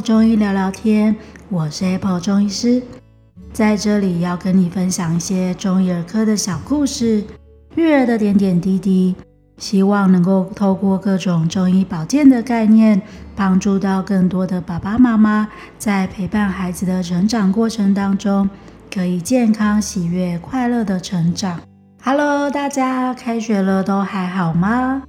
[0.00, 1.14] 中医聊聊天，
[1.50, 2.82] 我是 Apple 中医师，
[3.52, 7.22] 在这里要跟你分享一些中医儿科的小故事，
[7.74, 9.14] 育儿的点点滴滴，
[9.58, 13.00] 希望能够透过各种中医保健的概念，
[13.36, 18.48] 帮助到更多的爸爸妈妈，在陪伴孩子的成长过程当中，
[18.92, 21.60] 可以健康、喜悦、快乐的成长。
[22.02, 25.02] Hello，大家开学了，都还好吗？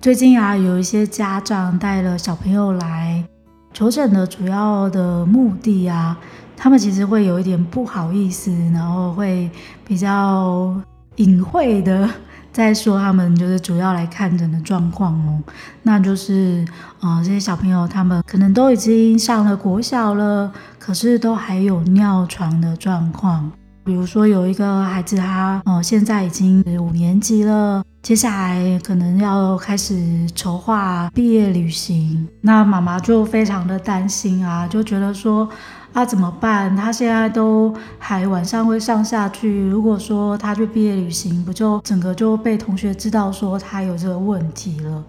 [0.00, 3.22] 最近啊，有一些家长带了小朋友来
[3.78, 6.18] 求诊的主要的目的啊，
[6.56, 9.48] 他们其实会有一点不好意思，然后会
[9.86, 10.74] 比较
[11.14, 12.10] 隐晦的
[12.50, 15.40] 在说他们就是主要来看诊的状况哦。
[15.84, 16.66] 那就是，
[16.98, 23.48] 呃，这些小朋友他们可能都已经上了国小了，可是都还有尿床的状况。
[23.84, 29.94] 比如说有一个孩子他，他呃现在已经五年级了，接下来可能要开始
[30.34, 35.46] 筹划毕业旅行，那妈妈就非常的担心啊，就觉得说
[35.92, 36.74] 啊怎么办？
[36.74, 45.04] 他现在都还晚上会上下去，如果说他去毕业旅行，不就整个就被同学知道说他有这个问题了？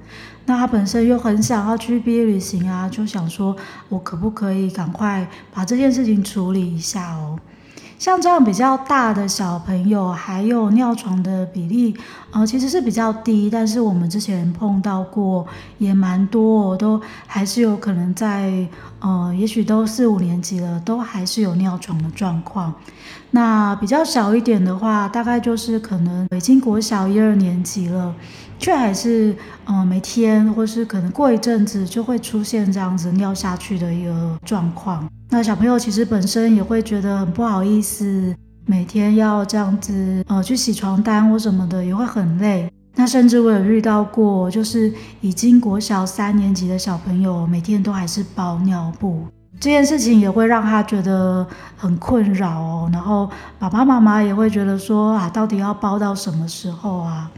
[0.45, 3.55] 那他本身又很想要去毕业旅行啊，就想说
[3.87, 7.39] 我可不可以赶快把这件事情处理一下哦？
[7.99, 11.93] 像这样比较大的小朋友，还有尿床的比例，
[12.31, 13.49] 呃，其实是比较低。
[13.49, 15.45] 但是我们之前碰到过
[15.79, 18.65] 也蛮多，都还是有可能在，
[18.99, 22.73] 呃，也许都四五年级了，都还是有尿床的状况。
[23.31, 28.13] 那比较小一点的话，大概就是可能已经国小一二年级了，
[28.57, 35.07] 却还是，呃，每天或是可能过一阵子就会出现这样子尿下去的一个状况。
[35.29, 42.67] 那小朋友其实本身也会觉得很不好意思，每天要这样子呃去洗床单或什么的，也会很累。
[42.99, 49.23] 那甚至我有遇到过，就是已经国小三年级的小朋友，每天都还是包尿布，
[49.57, 52.89] 这件事情也会让他觉得很困扰哦。
[52.91, 57.31] 然后爸爸妈妈也会觉得说啊，到底要包到什么时候啊？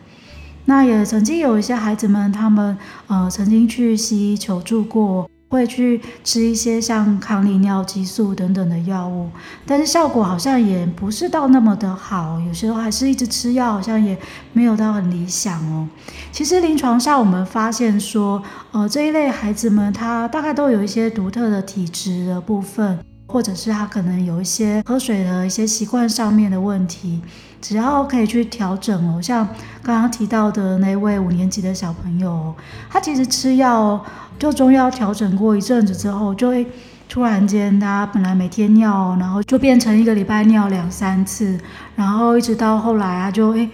[0.65, 5.29] 那也曾经有一些孩子们，他们呃曾经去西医求助过。
[5.51, 9.29] 会去吃一些像抗利尿激素等等的药物，
[9.65, 14.17] 但是效果好像也不是到那么的好，有时候还是一直吃药，好像也
[14.53, 15.85] 没有到很理想哦。
[16.31, 18.41] 其实临床上我们发现说，
[18.71, 22.97] 呃，这一类孩子们他大概都有一些独特的体质的部分，
[23.27, 27.21] 或者是他可能有一些喝水的一些习惯上面的问题，
[27.61, 29.21] 只要可以去调整哦。
[29.21, 29.47] 像
[29.83, 32.53] 刚刚提到的那位五年级的小朋友，
[32.89, 34.03] 他其实吃药。
[34.39, 36.65] 就中药调整过一阵子之后，就会
[37.07, 41.59] 突然间，他本来每天尿，然后就变成一个礼拜尿两三次，
[41.95, 43.69] 然后一直到后来啊，就诶。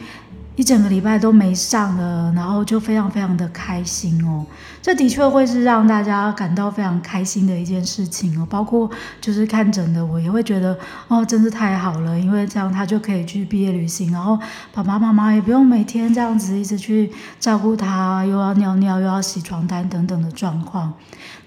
[0.57, 4.43] 一整个礼拜都没上了，然后就非常非常的开心哦。
[4.81, 8.47] 这的确会是让大家感到非常开心的一件事情哦。
[8.49, 8.89] 包括
[9.21, 10.75] 就是看诊的我也会觉得
[11.07, 14.37] 哦，真是太好了，因为这样他就可以去毕业旅行，然后
[14.73, 20.91] 爸爸妈妈也不用每天这样子一直去照顾他，又要尿尿又要洗床单等等的状况。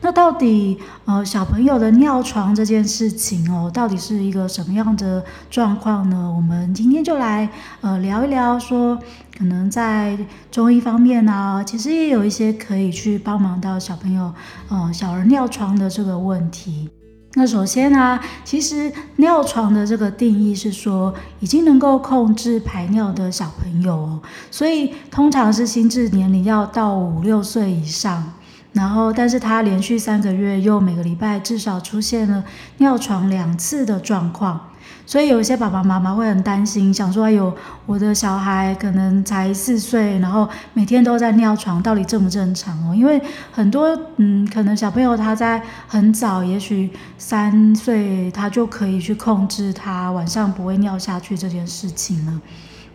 [0.02, 6.32] 那到底呃小朋友的尿床这件事情哦，到底是一个什么样的状况呢？
[6.34, 7.48] 我们今天就来
[7.80, 8.98] 呃聊一聊说。
[9.38, 10.18] 可能在
[10.50, 14.30] 中医方面呢、其实也有一些可以去帮忙到小朋友，
[14.68, 16.90] 呃，小儿尿床的这个问题。
[17.32, 28.30] 那首先呢、其实尿床的这个定义是说，已经能够控制排尿的小朋友哦，所以通常是心智年龄要到五六岁以上，
[28.72, 32.44] 然后但是他连续三个月又每个礼拜至少出现了
[32.78, 34.60] 尿床两次的状况。
[35.06, 37.52] 所以有一些爸爸妈妈会很担心，想说：“哎呦，
[37.84, 43.20] 我的小孩可能才四岁，然后每天都在尿床，到底正不正常哦？”因为
[43.50, 43.88] 很多
[44.18, 46.88] 嗯，可能小朋友他在很早，也许
[47.18, 52.40] 三岁，他就可以去控制他晚上不会尿下去这件事情了。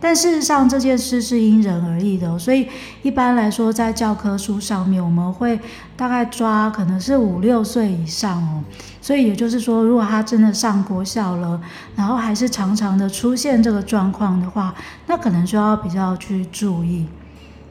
[0.06, 2.68] 但事实上，这件事是因人而异的，所以
[3.02, 5.60] 一般来说，在教科书上面，我们会
[5.98, 8.64] 大概抓可能是五六岁以上哦。
[9.02, 11.60] 所以也就是说，如果他真的上国校了，
[11.96, 14.76] 然后还是常常的出现这个状况的话，
[15.08, 17.08] 那可能就要比较去注意。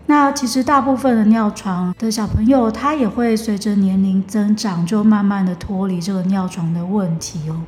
[0.07, 7.63] 那其实大部分的尿床的小朋友，他也会随着年龄增长，就慢慢的脱离这个尿床的问题哦。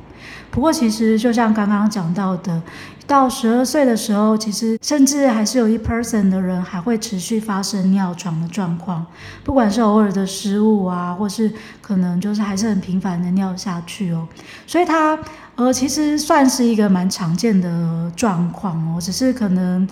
[0.51, 2.61] 不过其实就像刚刚讲到的，
[3.07, 9.03] 到十二岁的时候，其实甚至还是有一 percent 的人还会持续发生尿床的状况，
[9.43, 11.51] 不管是偶尔的失误啊，或是
[11.81, 14.27] 可能就是还是很频繁的尿下去哦。
[14.67, 15.17] 所以它
[15.55, 19.87] 呃其实算是一个蛮常见的状况哦，只是可能。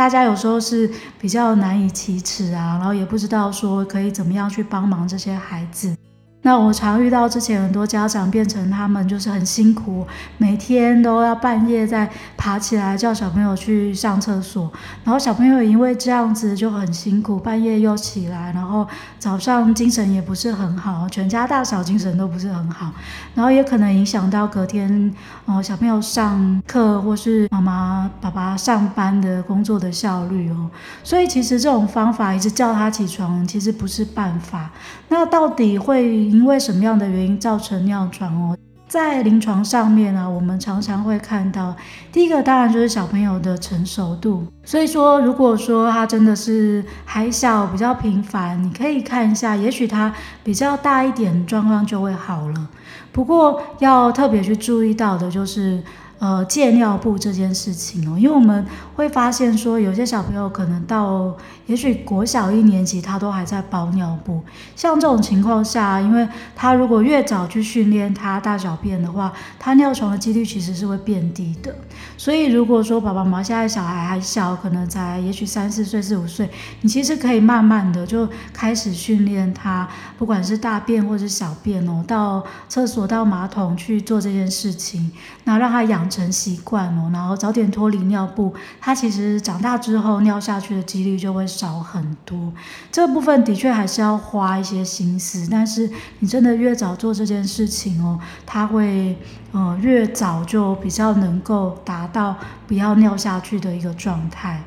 [0.00, 5.94] 大家有时候是比较难以启齿啊，然后也不知道说可以怎么样去帮忙这些孩子。
[6.42, 10.06] 那我常遇到之前很多家长变成他们就是很辛苦，
[10.38, 14.72] 每天都要半夜再爬起来叫小朋友去上厕所，
[15.04, 18.88] 然后小朋友因为这样子就很辛苦，半夜又起来，然后
[19.18, 22.90] 早上精神也不是很好，全家大小精神都不是很好，
[23.34, 25.14] 然后也可能影响到隔天
[25.44, 30.70] 哦小朋友上课或是妈妈爸爸上班的工作的效率哦，
[31.04, 34.70] 所以其实这种方法一直叫他起床其实不是办法，
[35.08, 36.29] 那到底会？
[36.30, 38.56] 因为什么样的原因造成尿床哦？
[38.86, 41.74] 在临床上面呢，我们常常会看到，
[42.12, 44.46] 第一个当然就是小朋友的成熟度。
[44.64, 50.12] 所以说，如果说他真的是还小，比较频繁，你可以看一下，也许他
[50.42, 52.68] 比较大一点，状况就会好了。
[53.12, 55.82] 不过要特别去注意到的就是。
[56.20, 58.64] 呃，戒尿布这件事情哦，因为我们
[58.94, 61.34] 会发现说，有些小朋友可能到
[61.64, 64.42] 也许国小一年级，他都还在包尿布。
[64.76, 71.74] 像这种情况下，因为他如果越早去训练他大小便的话，他尿床的几率其实是会变低的。
[72.18, 76.50] 所以如果说爸爸妈妈现在小孩还小，可能才也许三四岁、四五岁，
[76.82, 79.88] 你其实可以慢慢的就开始训练他，
[80.18, 85.10] 不管是大便或者小便哦，到厕所、到马桶去做这件事情，
[85.44, 92.52] 那让他养成习惯哦，然后早点脱离尿布，他其实长大之后尿下去的几率就会少很多。
[92.90, 99.16] 这部分的确还是要花一些心思，但是你真的越早做这件事情哦，他会
[99.52, 102.36] 呃越早就比较能够达到
[102.66, 104.62] 不要尿下去的一个状态。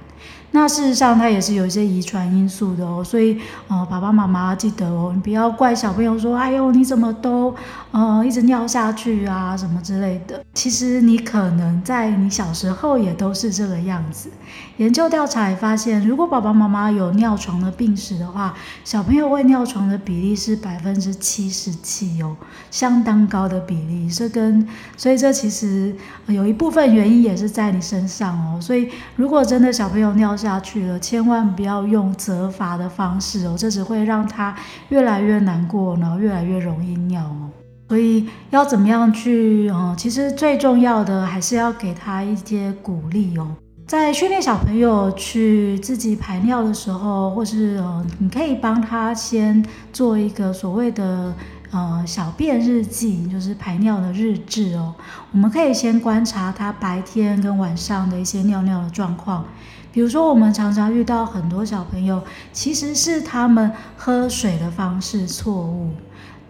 [0.56, 7.54] 那事实上，它也是有一些遗传因素的哦，所以，呃，爸爸妈妈记得哦，你不要怪小朋友说，哎呦，你怎么都，
[7.90, 10.46] 呃，一直尿下去啊，什么之类的。
[10.54, 14.30] 其实你可能在你小时候也都是这个样子。
[14.78, 18.54] 研究调查也发现，如果爸爸妈妈有尿床的病史的话，
[18.84, 22.36] 小朋友会尿床的比例是百分之七十七哦，
[22.70, 24.08] 相当高的比例。
[24.08, 25.96] 这跟，所以这其实
[26.28, 28.62] 有一部分原因也是在你身上哦。
[28.62, 34.54] 所以，如果真的小朋友尿，下去了，千万不要用责罚的方式哦，这只会让他
[34.90, 37.50] 越来越难过，然后越来越容易尿哦。
[37.88, 39.96] 所以要怎么样去哦？
[39.98, 43.48] 其实最重要的还是要给他一些鼓励哦。
[43.86, 51.34] 在训练小朋友去自己排尿的时候，或是呃，你可以帮他先做一个所谓的
[51.72, 54.96] 呃小便日记，就是排尿的日志哦。
[55.32, 59.46] 我们可以先观察他白天跟晚上的一些尿尿的状况。
[59.94, 62.20] 比如说，我们常常遇到很多小朋友，
[62.52, 65.92] 其实是他们喝水的方式错误，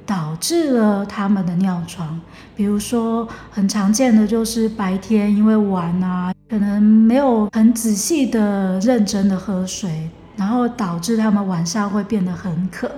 [0.06, 2.22] 导致了他们的尿床。
[2.56, 12.90] 比如说，很常见的就是白天因为玩啊，可能没有很仔细的、认真的喝水，然后导致他们晚上会变得很渴。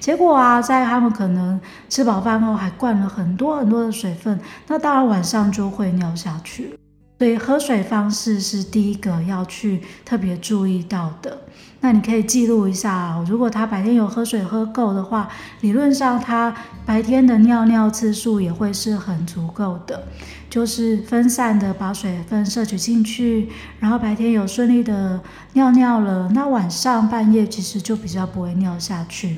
[0.00, 6.76] 结果啊，在他们可能吃饱饭后还灌了很多很多的水分，那当然晚上就会尿下去。
[7.22, 11.38] 所以喝水方式是第一个要去特别注意到的。
[11.78, 15.28] 那你可以记录一下，如果他白天有喝水喝够的话，
[15.60, 16.52] 理论上他
[16.84, 20.02] 白天的尿尿次数也会是很足够的，
[20.50, 25.20] 就是分散的把水分摄取进去，然后白天有顺利的
[25.52, 29.36] 尿尿了，那晚上半夜其实就比较不会尿下去。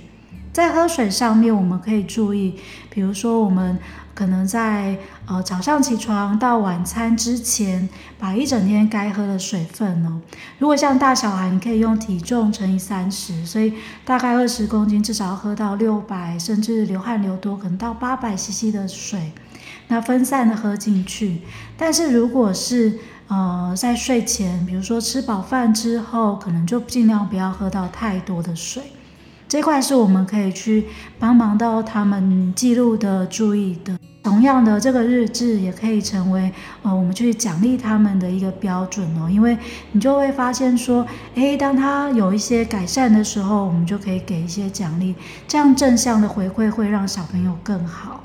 [0.55, 2.55] 在喝水上面，我们可以注意，
[2.89, 3.79] 比如说我们。
[4.15, 10.21] 可能在呃早上起床到晚餐之前，把一整天该喝的水分哦，
[10.59, 19.33] 如果像大小孩，你可以用体重乘以三十，所以大概二十公斤，至少要喝到六百，甚至流汗流多，可能到八百 CC 的水，
[19.89, 21.41] 那分散的喝进去。
[21.77, 28.83] 但是如果是呃在睡前，比如说吃饱饭之后，可能就尽量不要喝到太多的水。
[29.55, 30.85] 这块是我们可以去
[31.17, 33.97] 帮忙到他们记录的、注意的。
[34.21, 36.51] 同样的，这个日志也可以成为
[36.83, 39.31] 呃我们去奖励他们的一个标准哦。
[39.31, 39.57] 因为
[39.93, 41.07] 你就会发现说，
[41.37, 45.15] 诶，当他有一些改善的时候，我们就可以给一些奖励，
[45.47, 48.25] 这样正向的回馈会让小朋友更好。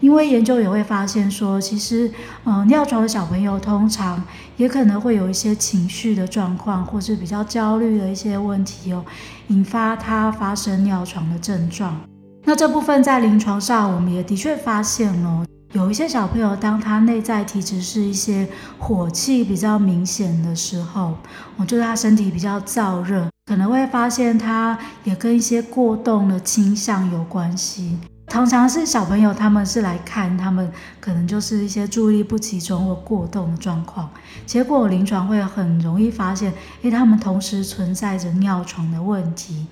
[0.00, 2.10] 因为研究也会发现说，其实，
[2.44, 4.22] 呃，尿床的小朋友通常
[4.56, 9.04] 也可能会有一些情绪的状况，或是比较焦虑的一些问题哦，
[9.48, 12.00] 引发他发生尿床的症状。
[12.44, 21.14] 那这部分在临床上，我们也的确发现哦，有一些小朋友，当他内在体质是一些火气比较明显的时候，
[21.58, 27.98] 我觉得他身体比较燥热，可能会发现他也跟一些过动的倾向有关系。
[28.30, 30.70] 常常是小朋友，他们是来看，他们
[31.00, 34.08] 可能就是一些注意力不集中或过动的状况。
[34.46, 39.66] 结果临床会很容易发现，诶，他们同时存在着尿床的问题。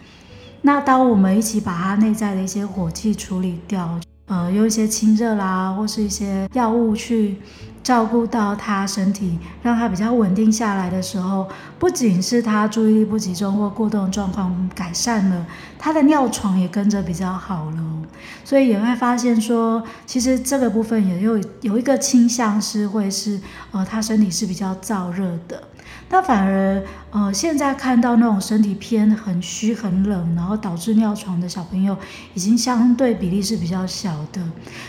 [0.62, 7.38] 那当我们一起把他内在的一些火气处理掉，呃，用一些清热啦，或是一些药物去。
[7.80, 15.46] 照顾到他身体，让他比较稳定下来的时候，不仅是他注意力不集中或过动状况改善了，
[15.78, 17.82] 他的尿床也跟着比较好了。
[18.44, 25.62] 所以也会发现说，其实这个部分也有有一个倾向是会是，呃，他身体是比较燥热的。
[26.10, 31.96] 那反而，呃，现在看到那种身体偏很虚很冷，然后导致尿床的小朋友，
[32.34, 34.40] 已经相对比例是比较小的。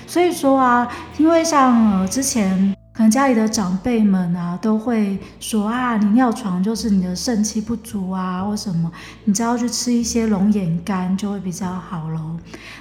[0.07, 2.78] 所以说啊，因为像呃之前。
[2.99, 8.91] 可能家里的长辈们啊，都会说啊，你尿床就是你的肾气不足啊，或什么，
[9.23, 12.37] 你只要去吃一些龙眼干就会比较好喽。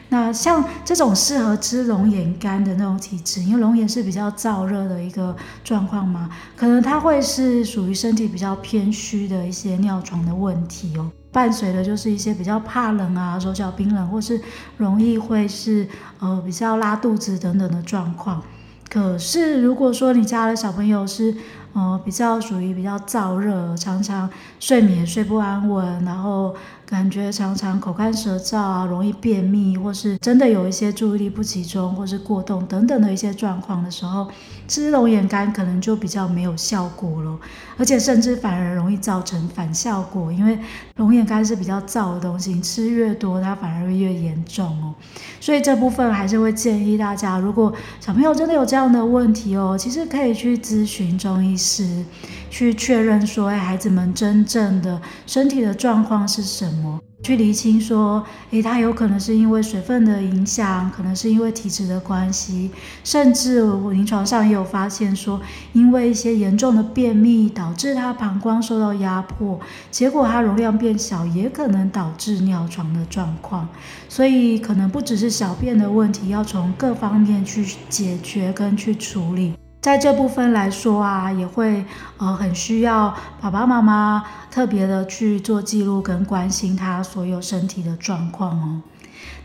[0.09, 11.09] 那像这种适合吃龙眼干的那种体质，因为龙眼是比较燥热的一个状况嘛，可能它会是属于身体比较偏虚的一些尿床的问题哦。
[11.31, 14.41] 伴随的就是一些比较怕冷啊，手脚冰冷，或是
[14.79, 15.87] 容易会是
[16.19, 18.43] 呃比较拉肚子等等的状况。
[18.91, 21.35] 可是，如果说你家的小朋友是，
[21.75, 34.29] 呃，比较属于比较燥热，常常睡眠睡不安稳，然后感觉常常口干舌燥啊，容易便秘，或是真的有一些注意力不集中，或是过动等等的一些状况的时候，
[34.67, 37.39] 吃龙眼干可能就比较没有效果了，
[37.77, 40.59] 而且甚至反而容易造成反效果，因为
[40.97, 44.95] 龙眼干是比较燥的东西，吃越多它反而会越严重哦。
[45.41, 52.05] 所以这部分还是会建议大家，如果小朋友真的有这样的问题哦，其实可以去咨询中医师，
[52.49, 57.01] 去确认说，哎，孩子们真正的身体的状况是什么？
[57.21, 62.71] 去厘清说，诶，他有可能是因为水分的影响，可能是因为体质的关系，
[63.03, 65.41] 甚至我临床上也有发现说，
[65.73, 69.59] 因为一些严重的便秘导致他膀胱受到压迫，
[69.91, 73.69] 结果他容量变小，也可能导致尿床的状况。
[74.09, 79.55] 所以可能不只是小便的问题，要从各方面去解决跟去处理。
[79.81, 81.85] 在这部分来说啊，也会
[82.19, 88.83] 呃很需要爸爸妈妈特别的去做记录跟关心他所有身体的状况哦。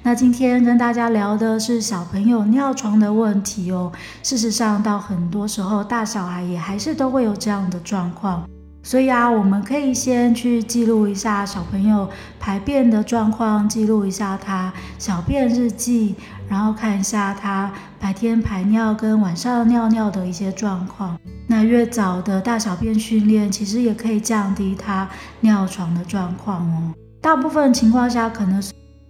[0.02, 3.92] 那今天跟大家聊的是小朋友尿床的问题哦。
[4.22, 8.44] 事实上，到很多时候大小孩也还是都会有这样的状况。
[8.86, 16.16] 所以啊，我们可以先去记录一下小朋友排便的状况，记录一下他小便日记，
[16.50, 21.18] 然后看一下他白天排尿跟晚上尿尿的一些状况。
[21.48, 25.08] 那越早的大小便训练，其实也可以降低他
[25.40, 26.94] 尿床的状况哦。
[27.22, 28.62] 大部分情况下，可能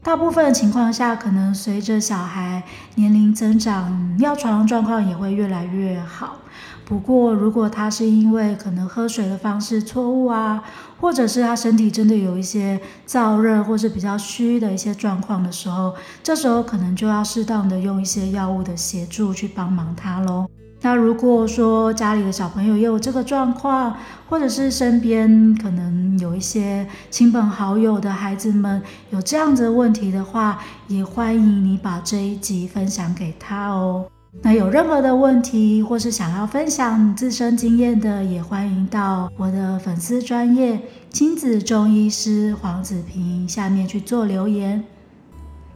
[0.04, 2.62] 大部分情况下，可能随着小孩
[2.94, 6.38] 年龄增长，尿床状况也会越来越好。
[6.86, 10.64] 不过，如果他是因为可能喝水的方式错误啊，
[11.00, 20.46] 或者是他身体真的有一些燥热或是比较虚的一些状况的时候，这时候可能就要适当的用一些药物的协助去帮忙他喽。
[20.82, 23.96] 那如果说家里的小朋友也有这个状况，
[24.30, 30.60] 或者是身边可能有一些亲朋好友的孩子们有这样子的问题的话，
[30.90, 34.06] 也欢迎你把这一集分享给他哦。
[34.42, 44.84] 那有任何的问题，或是想要分享自身经验的，也欢迎到我的粉丝专业亲子中医师黄子平下面去做留言。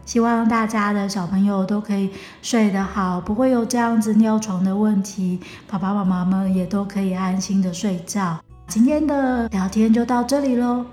[0.05, 2.09] 希望大家的小朋友都可以
[2.41, 8.39] 睡得好，不会有这样子尿床的问题，爸爸妈妈们也都可以安心的睡觉。
[8.67, 10.85] 今天的聊天就到这里喽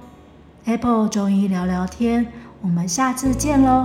[0.65, 2.27] ，Apple 中医聊聊天，
[2.61, 3.85] 我们下次见喽。